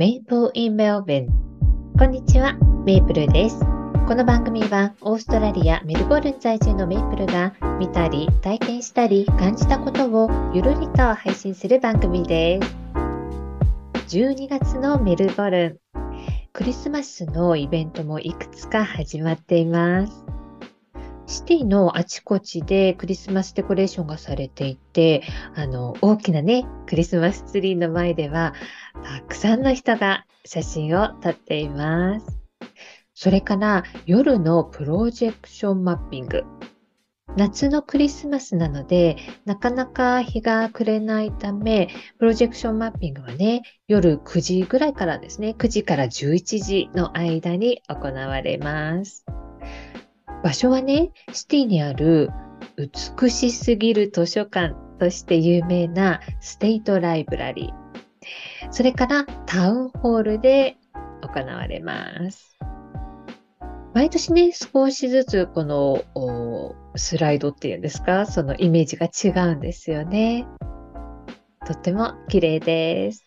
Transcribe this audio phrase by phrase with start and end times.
[0.00, 1.26] メイプル・イン・メルベン。
[1.98, 2.54] こんにちは、
[2.86, 3.60] メイプルです。
[4.08, 14.16] この番組はオーストラリア・メルボルン在住のメイプルが見たり体験したり感じたことをゆるりと配信する番組です。
[14.16, 16.00] 12月のメルボルン。
[16.54, 20.29] クリスマスのイベントもいくつか始まっています。
[21.30, 25.22] シティのあちこちでクリスマスデコレーションがされていて、
[25.54, 28.52] あの、大きなね、クリスマスツリーの前では、
[29.04, 32.40] たくさんの人が写真を撮っています。
[33.14, 36.42] それから夜のプロジェクションマッピング。
[37.36, 49.24] 夏のクリスマスなので、なかなか日が暮れないため、プロジェクションマッピングはね、夜9時ぐらいからですね、9時から11時の間に行われます。
[50.42, 52.30] 場所はね、シティにある
[53.18, 58.70] 美しすぎる図書館として有名なステイトライブラリー。
[58.70, 60.76] それからタウンホールで
[61.22, 62.58] 行われます。
[63.92, 66.02] 毎年ね、少しずつこの
[66.94, 70.46] スライドっていうんですか、そのイメージが違うんですよね。
[71.66, 73.24] とっても綺麗です。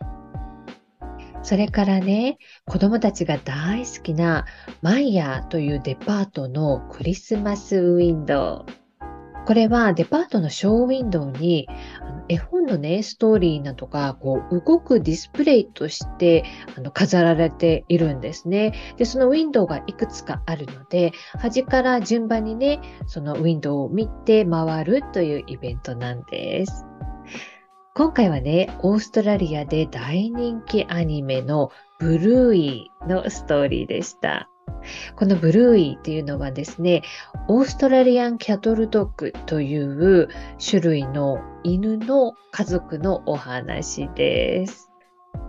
[1.44, 4.46] それからね、子供たちが大好きな
[4.82, 8.84] マイヤーというデパートのクリスマスウィンドウ。
[9.46, 11.68] これはデパートのショーウィンドウに
[12.30, 16.46] 絵本のね、ストーリーなどがこう動くディスプレイとして
[16.78, 18.74] あの飾られているんですね。
[18.96, 26.86] で、そのウィンドウがいくつかあるので、端から順番にね、そのウィンドウを見て回るというイベントなんです。
[27.96, 34.50] 今回はね、オーストラリアで大人気アニメのブルーイのストーリーでした。
[35.16, 37.04] このブルーイっていうのはですね、
[37.48, 40.28] オーストラリアンキャトルドッグという
[40.58, 44.90] 種類の犬の家族のお話です。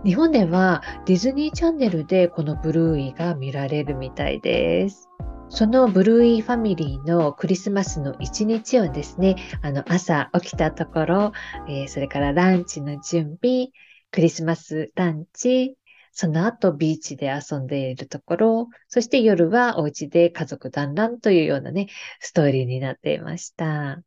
[0.03, 5.09] 日本ではディズニーチャンネルでこのブルーイが見られるみたいです。
[5.49, 11.31] そのブルーイーファミリーのクリスマスの一日をですね、あの朝起きたところ、
[11.67, 13.69] えー、それからランチの準備、
[14.11, 15.77] クリスマスランチ、
[16.11, 21.87] その後ビーチで遊んでいるところ、そして夜はお家で家族団らんというようなね、
[22.19, 24.01] ストーリーになっていました。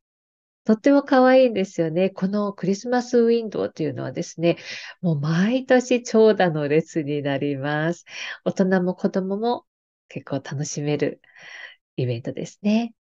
[0.65, 2.11] とっても可愛いんですよね。
[2.11, 4.59] このクリスマスウィンドウというのはですね、
[5.01, 8.05] もう毎年長蛇の列になります。
[8.45, 9.65] 大人も子供も
[10.09, 11.21] 結構楽しめる
[11.97, 12.95] イベントですね。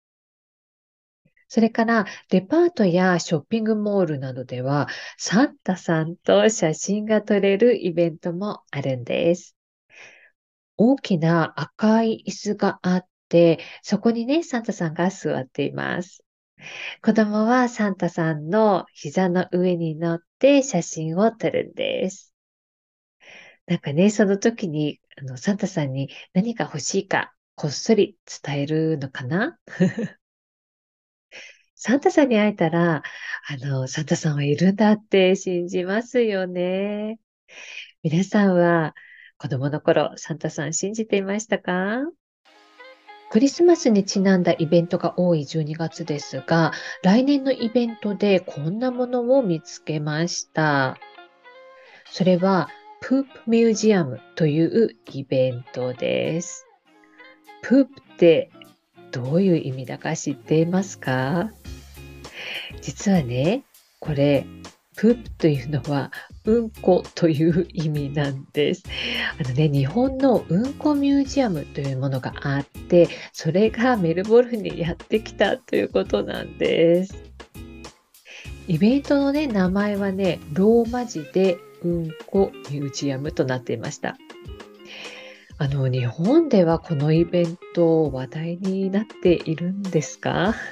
[1.48, 9.56] それから、デパートやショッピングモールなどでは、サンタさんと写真が撮れるイベントもあるんです。
[10.76, 16.24] 大きな赤い椅子があって、そこにね、サンタさんが座っています。
[17.02, 22.35] 子供はサンタさんの膝の上に乗って写真を撮るんです。
[23.66, 29.58] なんかね、その時にあの、サンタさんに何が欲しいか、こっそり伝えるのかな？
[31.74, 33.02] サンタさんに会えたら、
[33.48, 37.18] あの、サンタさんはいるんだって信じますよね。
[38.02, 38.94] 皆さんは
[39.38, 42.02] 子供の頃、サンタさん信じていましたか？
[43.30, 46.72] クリスマスにちなんだイベントが多い12月ですが、
[47.02, 50.98] 来年のイベントでこんなものを見つけました。
[52.10, 52.68] それは、
[53.00, 56.66] プープミュージアムというイベントです。
[57.62, 58.50] プープって
[59.12, 61.50] どういう意味だか知っていますか？
[62.80, 63.62] 実はね、
[64.00, 64.46] これ、
[64.96, 66.10] プープというのは、
[66.46, 68.84] うんこという意味なんです。
[69.38, 77.14] あのね、日本のうんこミュージアムというものがあって、それがメルボルンにやってきたということなんです。
[78.68, 84.16] イベントのね、名前はね、ローマ字でうんこミュージアムとなっていました。
[85.58, 90.54] あの、日本ではこのイベント話題になっているんですか？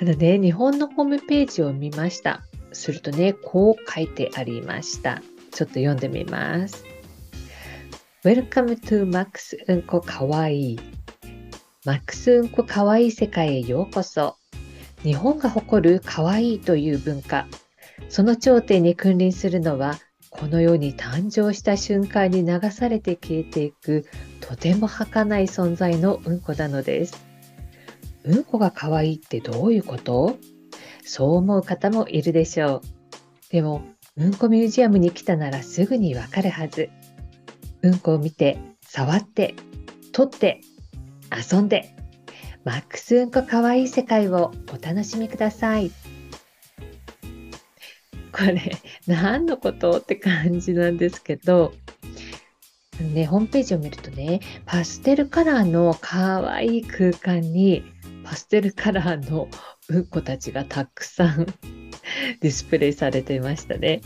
[0.00, 2.42] あのね、日本のホームページを見ました。
[2.72, 5.22] するとね、こう書いてありました。
[5.52, 6.84] ちょっと読んでみます。
[8.24, 10.80] Welcome to Max うんこかわいい。
[11.84, 14.36] マックスうんこかわいい世界へようこそ。
[15.02, 17.46] 日本が誇るかわいいという文化。
[18.14, 19.98] その頂点に君臨するのは、
[20.30, 24.04] この世に誕生した瞬間に流されて消えていく、
[24.40, 27.26] とても儚い存在のうんこなのです。
[28.22, 30.38] うんこが可愛いってどういうこと？
[31.04, 32.82] そう思う方もいるでしょう。
[33.50, 33.82] でも、
[34.16, 36.90] うんこミュージアムに来たならすぐにわかるはず。
[37.82, 39.56] うんこを見て、触って、
[40.12, 40.60] 取って、
[41.32, 41.96] 遊んで、
[42.62, 45.90] マックスうんこかわいい世界をお楽しみください。
[48.36, 49.98] これ何のこと？
[49.98, 51.72] って感じなんですけど、
[53.00, 57.84] ね、ホームページを見るとね、パステルカラーの可愛い空間に、
[58.24, 59.48] パステルカラーの
[59.88, 61.46] うんこたちがたくさん
[62.40, 64.00] ディスプレイされていましたね。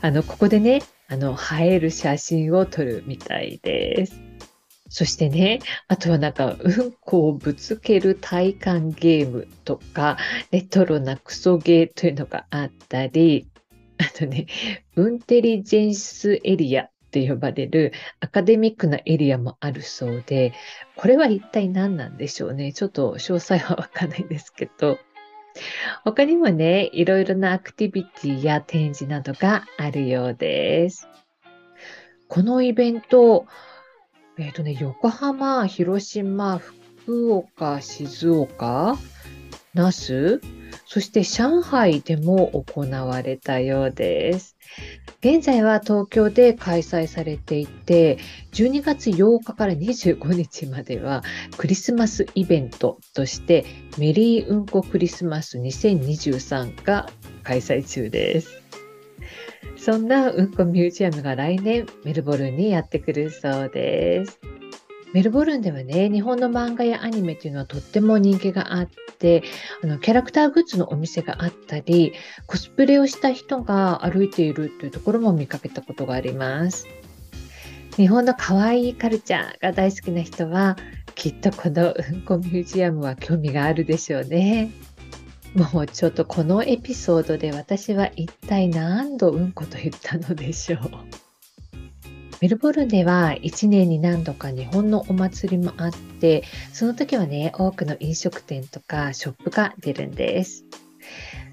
[0.00, 4.20] あの、ここでね、あの、映える写真を撮るみたいです。
[4.88, 10.18] そしてね、あとはなんか、うんこをぶつける体感ゲームとか、
[10.50, 13.46] レトロなクソゲーというのがあったり、
[14.02, 14.46] あとね、
[14.96, 20.52] ウンテリジェンスエリアって呼ばれるアカデミックなエリアもあるそうで、
[20.96, 22.72] これは一体何なんでしょうね？
[22.72, 24.98] ちょっと詳細はわかんないんですけど、
[26.04, 31.06] 他にもね、いろいろなアクティビティや展示などがあるようです。
[32.26, 33.46] このイベント、
[34.38, 38.96] えっ、ー、とね、横浜、広島、福岡、静岡、
[39.74, 40.40] 那須、
[40.92, 44.58] そして上海でも行われたようです。
[45.20, 48.18] 現在は東京で開催されていて、
[48.52, 51.22] 12月8日から25日までは
[51.56, 53.64] クリスマスイベントとして
[53.96, 57.08] メリーうんこクリスマス2023が
[57.42, 58.60] 開催中です。
[59.78, 64.38] そんなうんこミュージアムが来年メルボルンにやってくるそうです。
[65.12, 68.88] メルボルンではね、日本の漫画やアニメっていうのはとっても人気があっ
[69.18, 69.42] て、
[69.82, 72.14] あのキャラクターグッズのお店があったり、
[72.46, 76.86] コスプレをした人が歩いているというところも見かけたことがあります。
[77.96, 80.76] 日本の可愛いカルチャーが大好きな人は、
[81.14, 84.70] きっとこのうんこミュージアムは興味があるでしょうね。
[85.54, 90.80] もうちょっとこのエピソードで私は一体何度うんこと言ったのでしょう。
[92.42, 96.42] メルボルンでは1年に何度か日本のお祭りもあって、
[96.72, 100.64] その時はね、多くの飲食店とかショップが出るんです。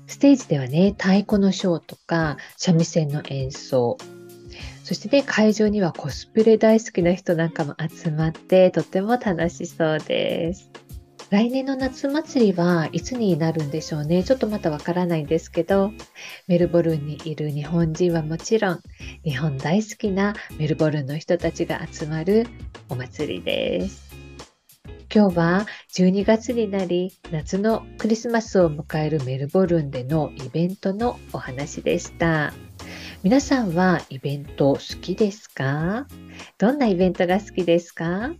[0.07, 3.99] ステージではね、太鼓のショーとか三味線の演奏、
[4.83, 10.71] そしてね、会場にはコスプレ大好きな人なんかも集まって、とっても楽しそうです。
[11.29, 14.23] 来年の夏祭りはいつになるんでしょうね。
[14.23, 15.91] ちょっとまたわからないんですけど、
[16.47, 18.79] メルボルンにいる日本人はもちろん、
[19.23, 22.47] 日本大好きなメルボルンの人たちが集まる
[22.89, 24.09] お祭りです。
[25.13, 32.53] 今日は12月になり、夏のクリスマスを迎えるメルボルンでのイベントのお話でした。
[33.21, 36.07] 皆さんはイベント好きですか？
[36.57, 38.31] どんなイベントが好きですか？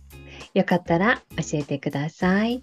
[0.54, 2.62] よかったら教えてください。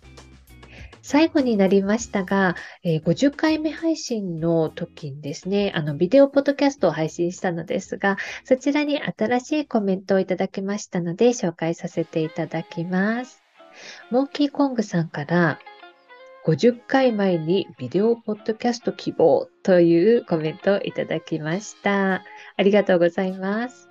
[1.08, 13.42] 最後になりましたが、え、50回目配信の時にですね、あの、ビデオポッドキャストを配信したのですが、そちらに新しいコメントをいただきましたので、紹介させていただきます。
[14.12, 15.60] モンキーコングさんから、
[16.46, 22.16] 50回前にビデオポッドキャスト希望というコメントをいただきました。
[22.58, 23.90] ありがとうございます。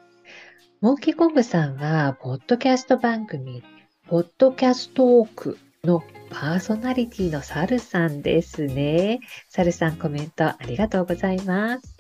[0.82, 3.62] モンキーコングさんは、ポッドキャスト番組
[4.08, 9.18] ポッドキャストークのパーソナリティのサルさんですね。
[9.48, 11.96] サルさんコメントありがとうございます。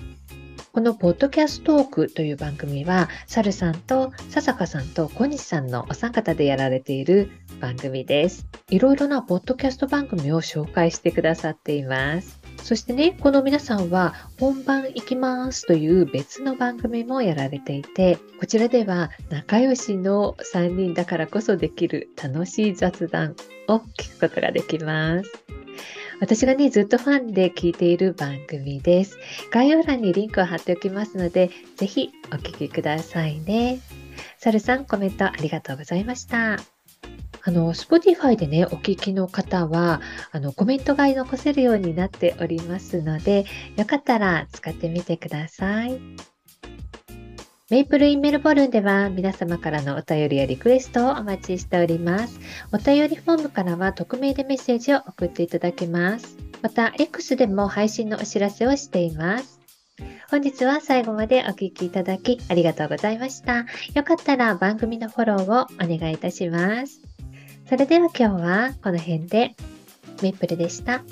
[0.72, 8.46] このポッドキャストークという番組は、サルさんと笹香さんと小西さんのお三方でやられている番組です。
[8.70, 12.45] いろいろなポッドキャスト番組を紹介してくださっています。
[12.66, 23.36] そしてね、この皆さんは本番行きますという別の番組もやられていて、こちらでは仲良しの3人だからこそできる楽しい雑談
[23.68, 25.30] を聞くことができます。
[26.20, 29.16] 私がね、ずっとファンで聞いている番組です。
[29.52, 33.78] 概要欄にリンクを貼っておきますので、ぜひお聞きくださいね。
[34.38, 36.75] サルさん、コメントありがとうございました。
[37.46, 40.00] あの、Spotify でね、お聞きの方は、
[40.32, 43.44] あの、コメントが残せるようになっておりますので、
[43.76, 46.00] よかったら使ってみてください。
[47.70, 52.38] メイプルインメルボルンでは皆様からのお便りやリクエストをお待ちしております。
[52.72, 56.36] お便りフォームからは匿名でメッセージを送っていただけます。
[56.62, 59.60] また、X でも配信のお知らせをしています。
[60.30, 63.66] 本日は最後までお聴きいただきありがとうございました。
[63.94, 67.15] よかったら番組のフォローをお願いいたします。
[67.68, 69.56] それでは今日はこの辺で
[70.22, 71.02] メイプルでした。